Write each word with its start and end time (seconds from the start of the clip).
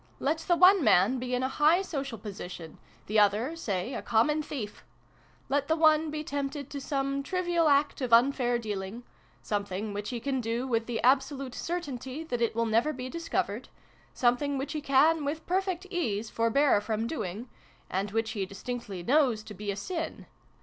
Let 0.19 0.39
the 0.39 0.55
one 0.55 0.83
man 0.83 1.19
be 1.19 1.35
in 1.35 1.43
a 1.43 1.47
high 1.47 1.83
social 1.83 2.17
position 2.17 2.79
the 3.05 3.19
other, 3.19 3.55
say, 3.55 3.93
a 3.93 4.01
common 4.01 4.41
thief. 4.41 4.83
Let 5.47 5.67
the 5.67 5.75
one 5.75 6.09
be 6.09 6.23
tempted 6.23 6.71
to 6.71 6.81
some 6.81 7.21
trivial 7.21 7.69
act 7.69 8.01
of 8.01 8.11
unfair 8.11 8.57
dealing 8.57 9.03
some 9.43 9.63
thing 9.63 9.93
which 9.93 10.09
he 10.09 10.19
can 10.19 10.41
do 10.41 10.65
with 10.67 10.87
the 10.87 10.99
absolute 11.03 11.51
<_> 11.53 11.55
certainty 11.55 12.23
that 12.23 12.41
it 12.41 12.55
will 12.55 12.65
never 12.65 12.93
be 12.93 13.09
discovered 13.09 13.69
something 14.11 14.57
which 14.57 14.73
he 14.73 14.81
can 14.81 15.23
with 15.23 15.45
perfect 15.45 15.85
ease 15.91 16.31
forbear 16.31 16.81
from 16.81 17.05
doing 17.05 17.47
and 17.87 18.09
which 18.09 18.31
he 18.31 18.43
distinctly 18.47 19.03
knows 19.03 19.43
to 19.43 19.53
be 19.53 19.69
a 19.71 19.75
sin. 19.75 20.25